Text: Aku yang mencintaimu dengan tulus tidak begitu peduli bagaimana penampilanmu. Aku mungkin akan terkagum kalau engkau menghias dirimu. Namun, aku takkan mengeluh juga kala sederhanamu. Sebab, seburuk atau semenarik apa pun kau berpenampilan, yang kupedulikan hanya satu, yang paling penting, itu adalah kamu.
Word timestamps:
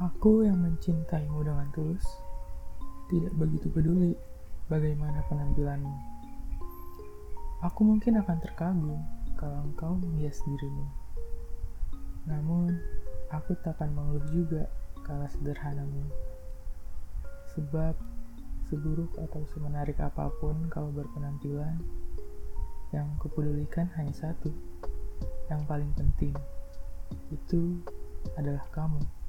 Aku 0.00 0.48
yang 0.48 0.56
mencintaimu 0.64 1.44
dengan 1.44 1.68
tulus 1.76 2.08
tidak 3.12 3.36
begitu 3.36 3.68
peduli 3.68 4.16
bagaimana 4.72 5.20
penampilanmu. 5.28 5.92
Aku 7.68 7.84
mungkin 7.84 8.16
akan 8.16 8.40
terkagum 8.40 8.96
kalau 9.36 9.60
engkau 9.60 9.92
menghias 10.00 10.40
dirimu. 10.48 10.88
Namun, 12.24 12.80
aku 13.28 13.52
takkan 13.60 13.92
mengeluh 13.92 14.24
juga 14.32 14.72
kala 15.04 15.28
sederhanamu. 15.28 16.08
Sebab, 17.52 17.92
seburuk 18.72 19.12
atau 19.20 19.44
semenarik 19.52 20.00
apa 20.00 20.32
pun 20.40 20.64
kau 20.72 20.88
berpenampilan, 20.96 21.76
yang 22.96 23.04
kupedulikan 23.20 23.92
hanya 24.00 24.16
satu, 24.16 24.48
yang 25.52 25.60
paling 25.68 25.92
penting, 25.92 26.32
itu 27.28 27.84
adalah 28.40 28.64
kamu. 28.72 29.19